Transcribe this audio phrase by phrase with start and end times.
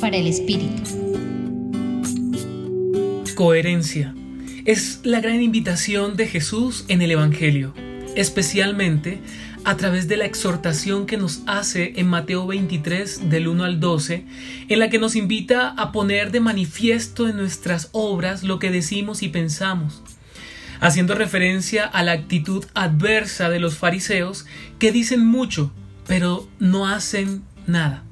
[0.00, 0.82] Para el Espíritu.
[3.36, 4.12] Coherencia.
[4.64, 7.72] Es la gran invitación de Jesús en el Evangelio,
[8.16, 9.20] especialmente
[9.64, 14.24] a través de la exhortación que nos hace en Mateo 23 del 1 al 12,
[14.68, 19.22] en la que nos invita a poner de manifiesto en nuestras obras lo que decimos
[19.22, 20.02] y pensamos,
[20.80, 24.46] haciendo referencia a la actitud adversa de los fariseos
[24.80, 25.72] que dicen mucho,
[26.08, 28.02] pero no hacen nada,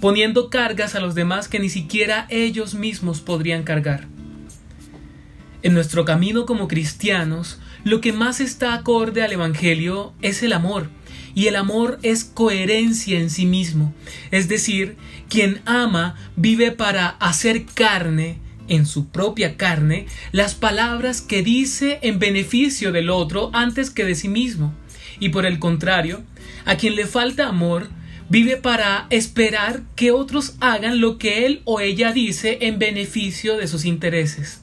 [0.00, 4.06] poniendo cargas a los demás que ni siquiera ellos mismos podrían cargar.
[5.62, 10.90] En nuestro camino como cristianos, lo que más está acorde al Evangelio es el amor,
[11.34, 13.92] y el amor es coherencia en sí mismo,
[14.30, 14.96] es decir,
[15.28, 18.38] quien ama vive para hacer carne
[18.68, 24.14] en su propia carne las palabras que dice en beneficio del otro antes que de
[24.14, 24.74] sí mismo.
[25.20, 26.22] Y por el contrario,
[26.64, 27.88] a quien le falta amor,
[28.28, 33.68] vive para esperar que otros hagan lo que él o ella dice en beneficio de
[33.68, 34.60] sus intereses.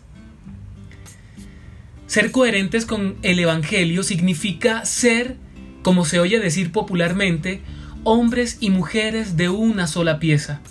[2.08, 5.38] Ser coherentes con el Evangelio significa ser,
[5.82, 7.62] como se oye decir popularmente,
[8.04, 10.62] hombres y mujeres de una sola pieza.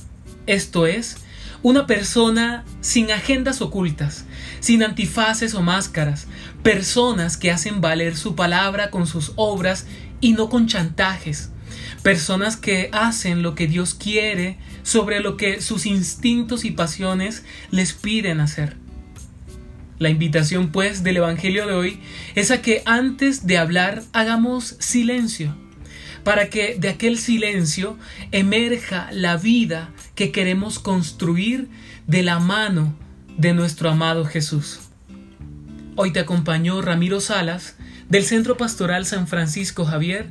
[0.46, 1.16] Esto es,
[1.62, 4.24] una persona sin agendas ocultas,
[4.60, 6.26] sin antifaces o máscaras,
[6.62, 9.86] personas que hacen valer su palabra con sus obras
[10.20, 11.50] y no con chantajes,
[12.02, 17.92] personas que hacen lo que Dios quiere sobre lo que sus instintos y pasiones les
[17.92, 18.76] piden hacer.
[19.98, 22.00] La invitación pues del Evangelio de hoy
[22.34, 25.54] es a que antes de hablar hagamos silencio
[26.24, 27.98] para que de aquel silencio
[28.30, 31.68] emerja la vida que queremos construir
[32.06, 32.94] de la mano
[33.36, 34.80] de nuestro amado Jesús.
[35.96, 37.76] Hoy te acompañó Ramiro Salas
[38.08, 40.30] del Centro Pastoral San Francisco Javier,